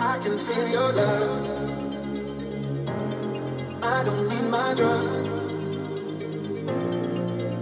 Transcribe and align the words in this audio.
I 0.00 0.16
can 0.20 0.38
feel 0.38 0.68
your 0.68 0.92
love. 0.92 1.44
I 3.82 4.04
don't 4.04 4.28
need 4.28 4.48
my 4.48 4.72
drugs. 4.72 5.08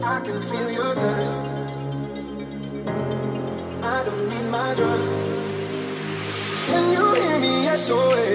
I 0.02 0.20
can 0.20 0.42
feel 0.42 0.70
your 0.70 0.94
touch. 0.94 1.28
I 3.82 4.04
don't 4.04 4.28
need 4.28 4.50
my 4.50 4.74
drugs. 4.74 5.08
Can 6.66 6.92
you 6.92 7.14
hear 7.14 7.38
me? 7.40 7.66
SOA. 7.84 8.26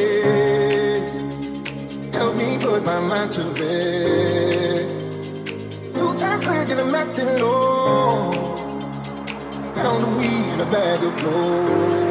Help 2.11 2.35
me 2.35 2.57
put 2.57 2.83
my 2.83 2.99
mind 3.01 3.31
to 3.33 3.43
rest. 3.61 4.89
Two 5.93 6.13
times 6.17 6.41
click 6.41 6.69
and 6.71 6.79
I'm 6.81 6.95
acting 6.95 7.39
low. 7.39 8.31
Pound 9.75 10.03
of 10.03 10.17
weed 10.17 10.53
in 10.53 10.59
a 10.59 10.65
bag 10.71 11.03
of 11.03 11.17
blow. 11.17 12.10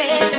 baby. 0.00 0.29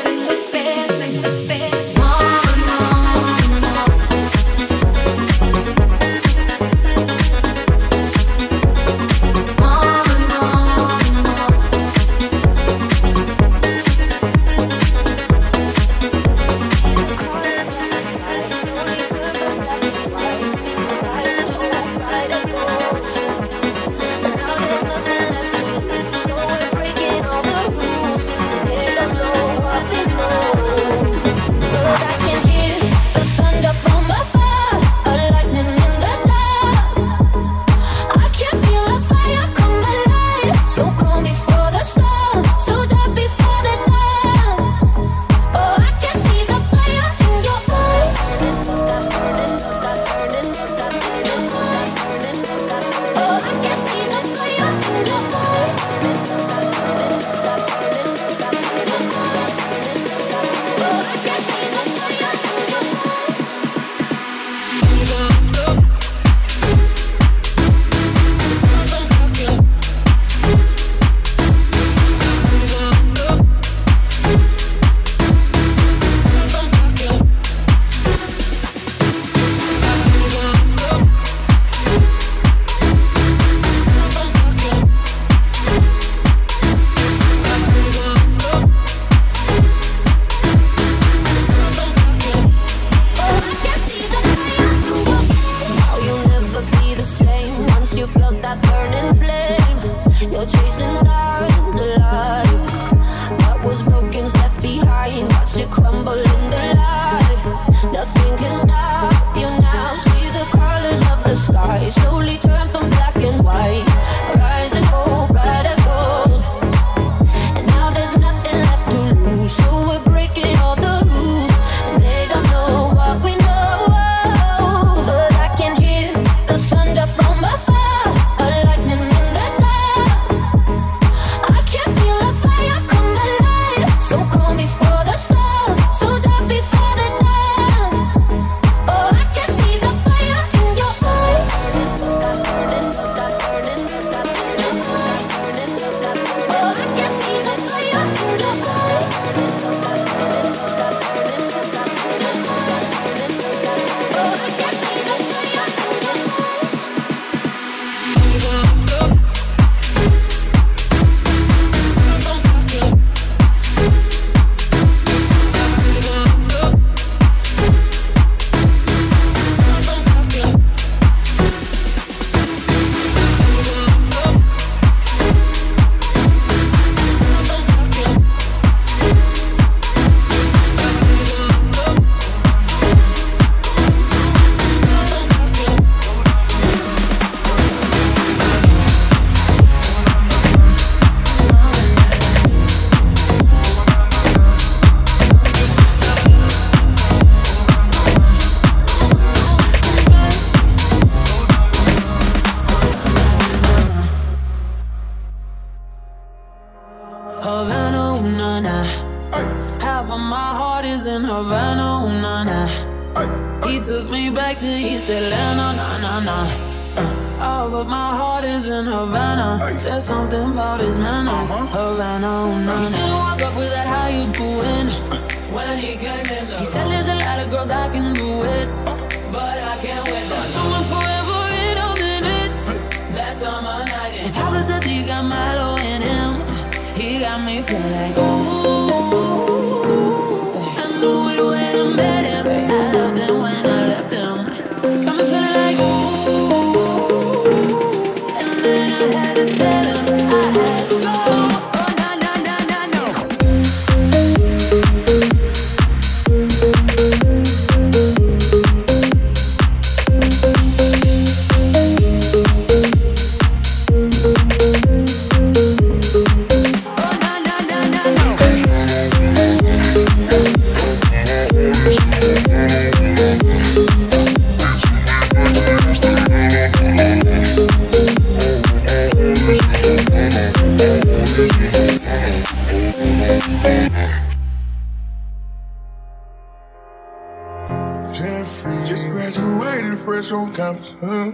Jeffrey. 288.14 288.86
Just 288.86 289.08
graduated 289.08 289.98
fresh 289.98 290.32
on 290.32 290.54
campus, 290.54 290.96
huh? 291.02 291.32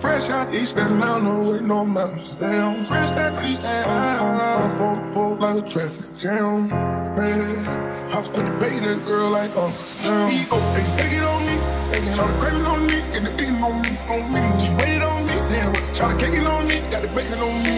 Fresh 0.00 0.30
out 0.30 0.54
East 0.54 0.76
Atlanta 0.76 1.40
with 1.40 1.62
no 1.62 1.84
maps, 1.84 2.34
damn. 2.36 2.84
Fresh 2.84 3.10
out 3.10 3.32
East 3.44 3.62
Atlanta, 3.62 4.74
both 4.78 5.14
both 5.14 5.40
like 5.40 5.62
a 5.62 5.68
traffic 5.68 6.16
jam, 6.18 6.68
man. 6.68 7.66
I 8.10 8.18
was 8.18 8.28
quick 8.28 8.46
to 8.46 8.58
pay 8.58 8.80
this 8.80 8.98
girl 9.00 9.30
like 9.30 9.54
a 9.56 9.72
Sam. 9.72 10.30
She 10.30 10.46
oh, 10.50 10.76
and 10.76 11.00
egging 11.00 11.22
on 11.22 11.44
me, 11.46 11.56
egging 11.96 12.18
on 12.18 12.32
the 12.32 12.38
craving 12.40 12.66
on 12.66 12.86
me, 12.86 13.00
and 13.14 13.26
the 13.26 13.32
eating 13.34 13.62
on 13.62 13.82
me, 13.82 13.90
on 14.08 14.32
me. 14.32 14.60
She 14.60 14.72
waited 14.74 15.02
on 15.02 15.26
me, 15.26 15.34
damn 15.48 15.79
try 16.00 16.08
to 16.12 16.18
cake 16.18 16.34
it 16.40 16.46
on 16.46 16.66
me. 16.66 16.80
Got 16.90 17.02
the 17.02 17.08
bacon 17.08 17.40
on 17.40 17.62
me. 17.62 17.76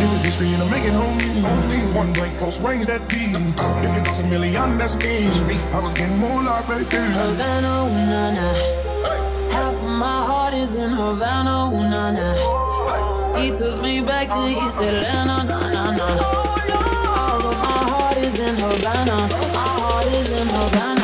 This 0.00 0.12
is 0.12 0.22
history 0.22 0.52
and 0.52 0.62
I'm 0.62 0.70
making 0.70 0.94
on 0.94 1.16
me. 1.16 1.28
On 1.48 1.60
me. 1.70 1.78
One 1.96 2.12
blank 2.12 2.36
close 2.36 2.60
range 2.60 2.86
that 2.86 3.00
beat. 3.08 3.32
If 3.32 3.96
it 3.96 4.04
goes 4.04 4.18
a 4.20 4.26
million, 4.28 4.76
that's 4.76 4.94
me. 4.96 5.28
I 5.72 5.80
was 5.80 5.94
getting 5.94 6.18
more 6.18 6.42
like 6.42 6.68
baby. 6.68 6.84
Havana, 6.84 7.88
ooh, 7.88 8.10
nah, 8.12 8.36
nah. 8.36 8.54
Half 9.56 9.74
of 9.74 9.90
my 10.04 10.18
heart 10.28 10.54
is 10.54 10.74
in 10.74 10.90
Havana, 10.90 11.70
ooh, 11.72 11.88
nah, 11.88 12.10
nah. 12.10 12.34
He 13.40 13.50
took 13.50 13.80
me 13.82 14.02
back 14.02 14.28
to 14.28 14.34
uh-huh. 14.34 14.66
East 14.66 14.76
Atlanta, 14.76 15.36
nah, 15.48 15.72
nah, 15.74 15.90
nah. 15.98 16.16
All 17.16 17.42
of 17.50 17.56
my 17.64 17.80
heart 17.92 18.18
is 18.18 18.38
in 18.38 18.54
Havana, 18.56 19.16
my 19.56 19.68
heart 19.80 20.06
is 20.06 20.30
in 20.40 20.48
Havana, 20.48 21.03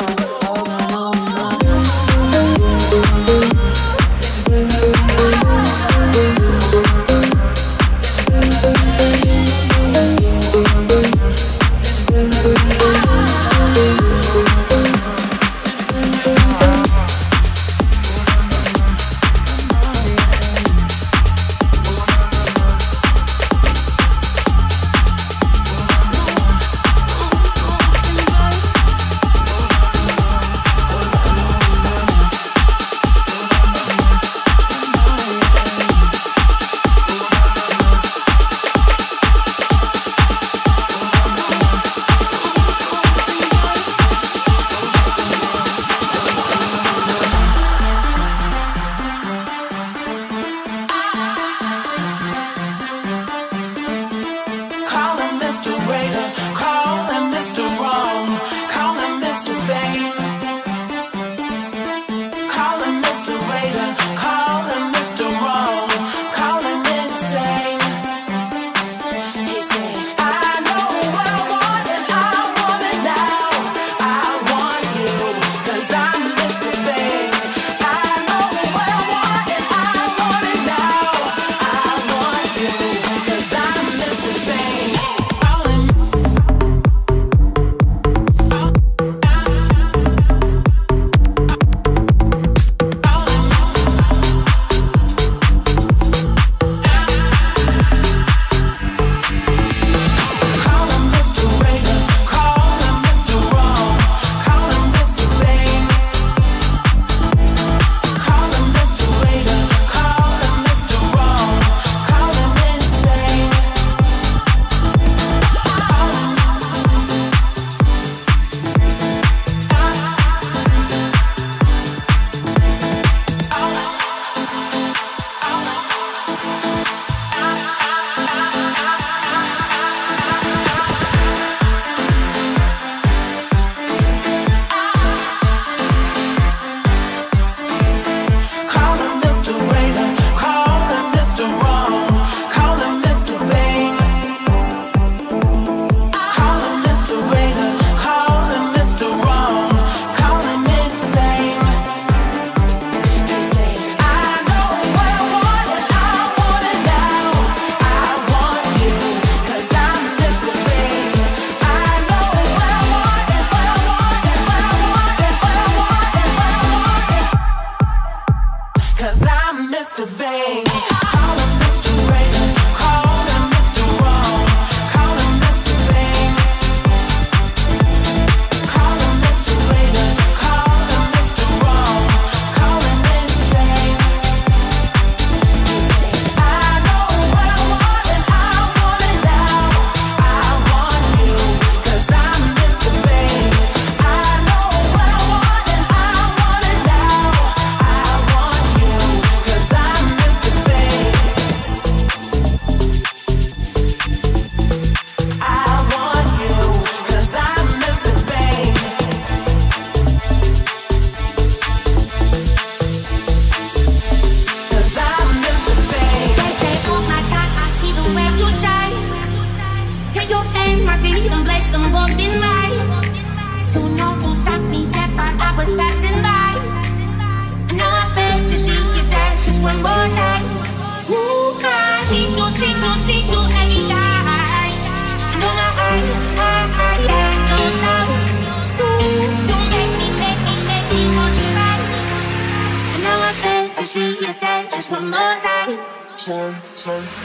see 243.91 244.11
you 244.21 244.33
dance 244.39 244.71
just 244.73 244.89
one 244.89 245.09
more 245.09 245.35
time. 245.43 245.77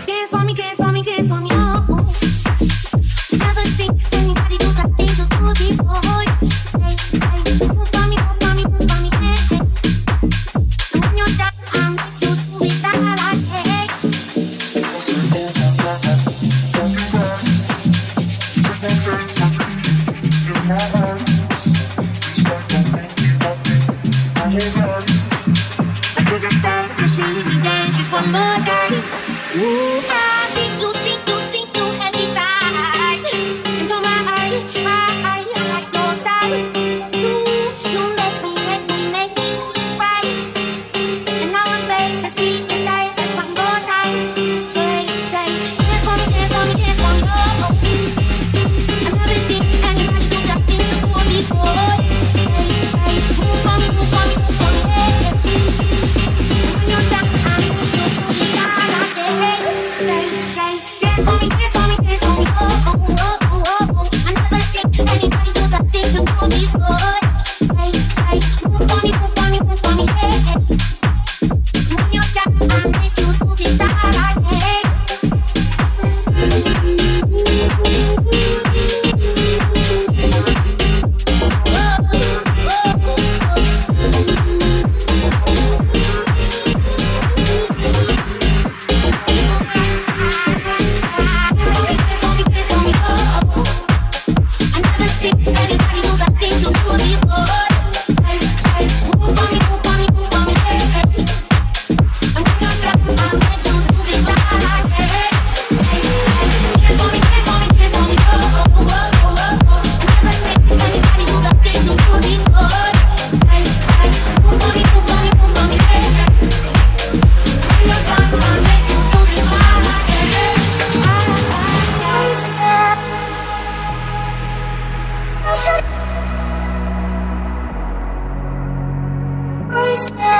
Dance 0.07 0.31
for 0.31 0.45
me, 0.45 0.53
dance 0.53 0.79
for 0.79 0.91
me, 0.91 1.01
dance 1.01 1.29
for 1.29 1.41
me, 1.41 1.49
oh. 1.53 1.87
oh. 1.91 2.03
Never 3.39 3.65
seen 3.77 3.93
anybody 4.13 4.59
do 4.59 4.67
the 4.75 4.91
things 4.97 5.17
do 5.17 5.55
before. 5.63 6.27
Say, 6.75 7.06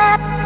Yeah. 0.07 0.46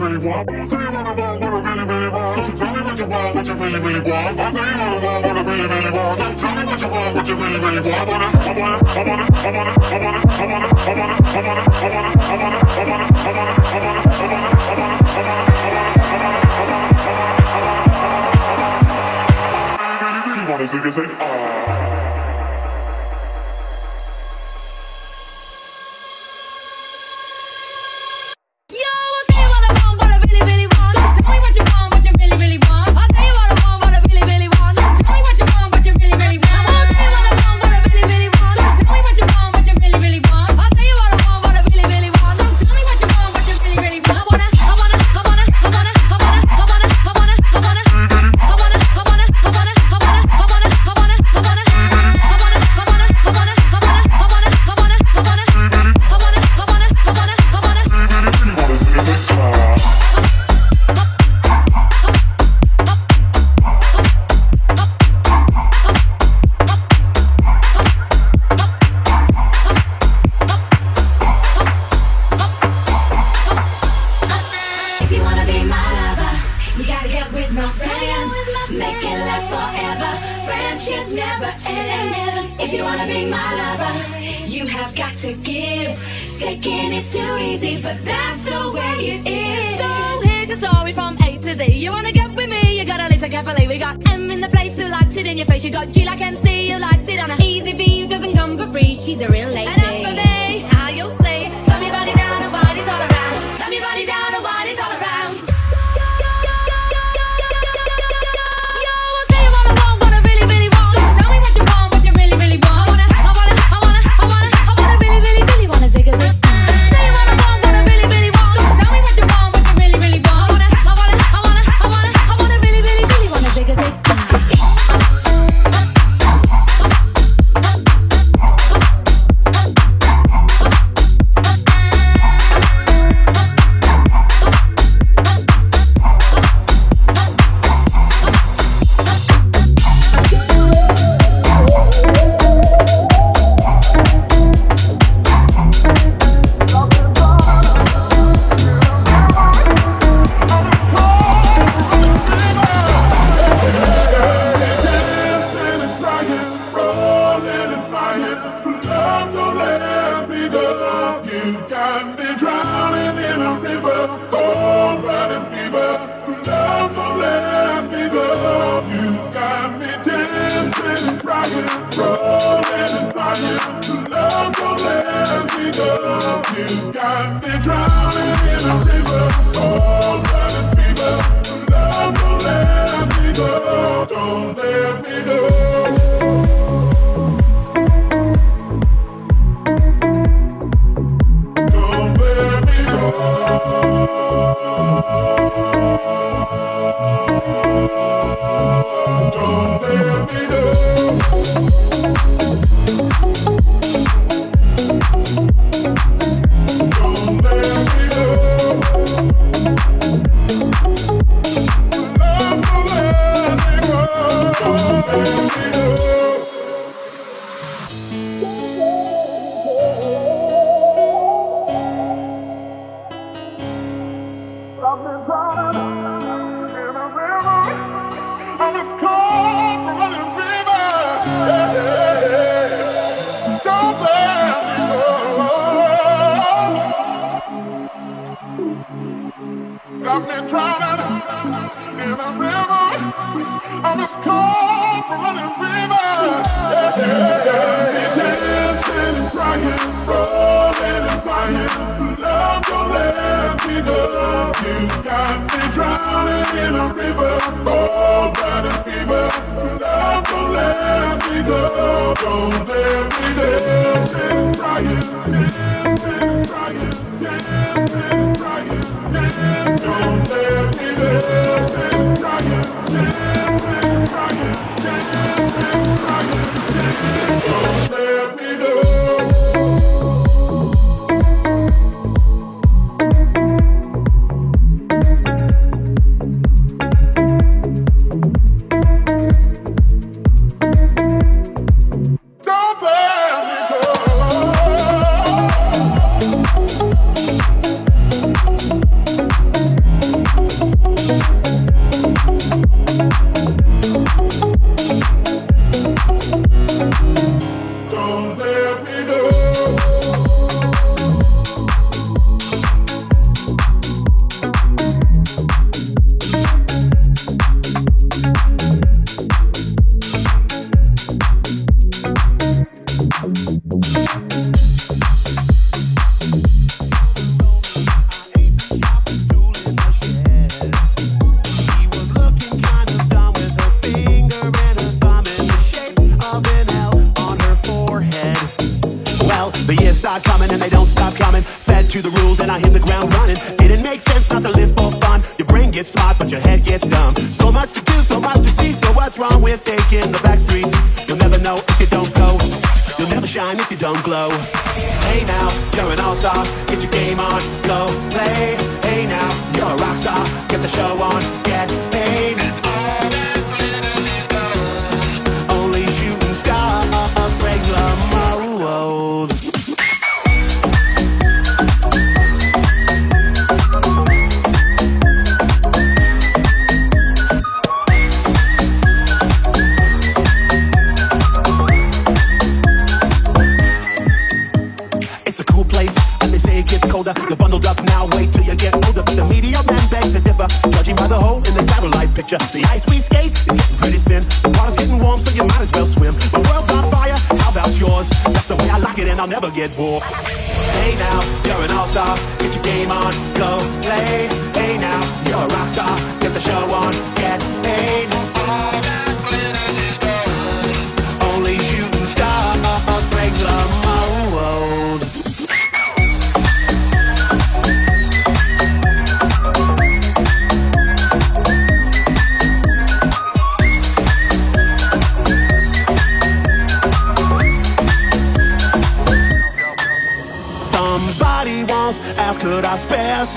tell 0.00 0.12
you 0.12 0.20
want, 0.20 0.48
what 0.48 0.70
really, 1.62 1.84
really 1.84 2.08
want. 2.08 2.34
So 2.34 2.56
tell 2.56 2.74
me 2.74 2.80
what 2.82 2.98
you 2.98 3.06
want, 3.06 3.34
what 3.34 3.46
you 3.46 3.54
really, 3.54 3.80
really 3.80 4.10
want. 4.10 4.38
You 4.38 4.44
want, 4.44 5.22
what 5.24 5.46
really, 5.46 5.66
really 5.66 5.90
want. 5.90 6.14
So 6.14 6.34
tell 6.34 6.54
me 6.56 6.64
what 6.64 6.80
you 6.80 6.88
want, 6.88 7.16
what 7.16 7.28
you 7.28 7.34
really, 7.34 7.58
really 7.60 7.80
want. 7.90 8.10
Wanna, 20.50 20.64
a 20.64 20.90
zig? 20.90 21.08
Ah. 21.20 21.79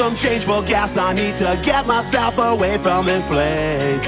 some 0.04 0.16
change 0.18 0.44
for 0.44 0.62
gas. 0.64 0.98
I 0.98 1.14
need 1.14 1.38
to 1.38 1.58
get 1.64 1.88
myself 1.88 2.36
away 2.38 2.76
from 2.78 3.06
this 3.06 3.24
place. 3.24 4.04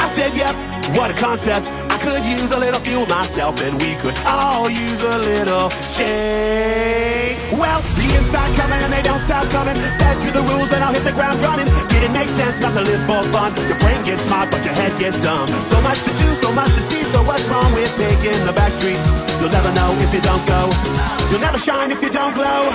I 0.00 0.08
said, 0.16 0.32
yep, 0.32 0.56
what 0.96 1.12
a 1.12 1.16
concept. 1.20 1.68
I 1.92 2.00
could 2.00 2.24
use 2.24 2.52
a 2.56 2.58
little 2.58 2.80
fuel 2.80 3.04
myself, 3.04 3.60
and 3.60 3.76
we 3.84 4.00
could 4.00 4.16
all 4.24 4.70
use 4.70 5.02
a 5.04 5.18
little 5.18 5.68
change. 5.92 7.36
Well, 7.52 7.84
the 8.00 8.04
years 8.08 8.24
start 8.32 8.48
coming 8.56 8.80
and 8.80 8.90
they 8.96 9.04
don't 9.04 9.20
stop 9.20 9.44
coming. 9.52 9.76
Fed 10.00 10.16
to 10.24 10.30
the 10.32 10.44
rules 10.48 10.72
and 10.72 10.80
I'll 10.80 10.96
hit 10.96 11.04
the 11.04 11.12
ground 11.12 11.36
running. 11.44 11.68
Did 11.92 12.08
it 12.08 12.12
make 12.16 12.30
sense 12.40 12.64
not 12.64 12.72
to 12.72 12.80
live 12.80 13.04
for 13.04 13.20
fun. 13.28 13.52
Your 13.68 13.78
brain 13.84 14.00
gets 14.08 14.22
smart, 14.24 14.48
but 14.50 14.64
your 14.64 14.72
head 14.72 14.96
gets 14.98 15.20
dumb. 15.20 15.48
So 15.68 15.76
much 15.84 16.00
to 16.08 16.12
do, 16.16 16.28
so 16.40 16.48
much 16.56 16.72
to 16.72 16.82
see. 16.88 17.04
So 17.12 17.20
what's 17.28 17.44
wrong 17.52 17.70
with 17.76 17.92
taking 18.00 18.40
the 18.48 18.56
back 18.56 18.72
streets? 18.72 19.04
You'll 19.36 19.52
never 19.52 19.68
know 19.76 19.92
if 20.00 20.16
you 20.16 20.22
don't 20.24 20.44
go. 20.48 20.72
You'll 21.28 21.44
never 21.44 21.60
shine 21.60 21.92
if 21.92 22.00
you 22.00 22.08
don't 22.08 22.32
glow 22.32 22.72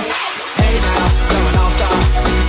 now, 0.78 1.08
coming 1.28 1.56
off 1.56 1.78
top. 1.78 2.39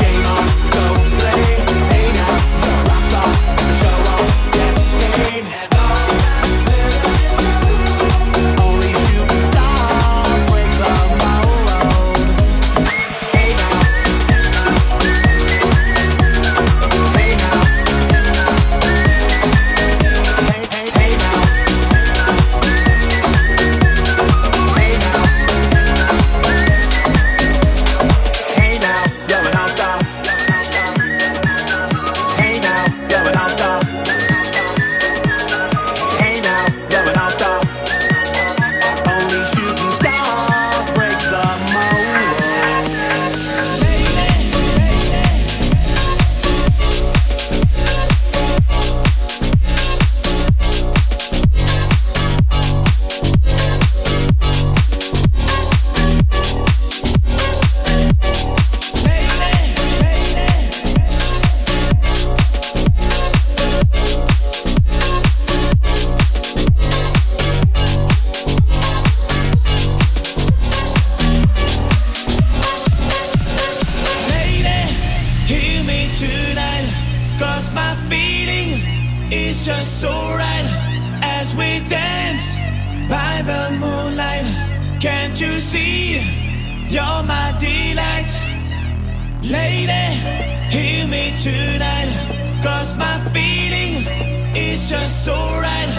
It's 94.81 94.89
just 94.89 95.25
so 95.25 95.35
right 95.35 95.91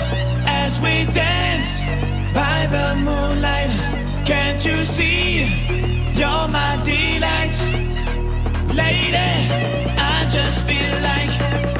as 0.44 0.80
we 0.80 1.06
dance 1.14 1.82
by 2.34 2.66
the 2.66 2.96
moonlight. 2.96 3.70
Can't 4.26 4.58
you 4.66 4.82
see? 4.82 5.46
You're 6.18 6.48
my 6.48 6.80
delight, 6.82 7.54
lady. 8.74 9.30
I 9.96 10.26
just 10.28 10.66
feel 10.66 10.96
like 11.00 11.30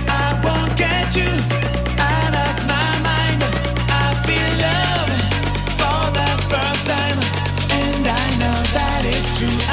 I 0.09 0.41
won't 0.45 0.79
get 0.79 1.17
you. 1.17 1.33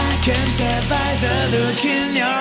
I 0.01 0.21
can 0.25 0.47
tell 0.57 0.82
by 0.89 1.09
the 1.21 1.36
look 1.53 1.86
in 1.86 2.15
your 2.15 2.39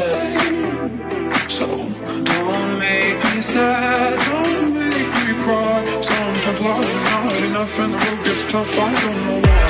sad. 0.00 1.50
So 1.50 1.66
don't 1.66 2.78
make 2.78 3.22
me 3.34 3.42
sad, 3.42 4.18
don't 4.30 4.74
make 4.74 5.12
me 5.26 5.32
cry. 5.44 6.00
Sometimes 6.00 6.60
love 6.60 6.84
is 6.84 7.04
not 7.04 7.32
enough 7.48 7.78
and 7.78 7.94
the 7.94 7.98
road 7.98 8.24
gets 8.24 8.44
tough. 8.50 8.78
I 8.78 8.94
don't 9.02 9.26
know 9.26 9.40
why. 9.48 9.69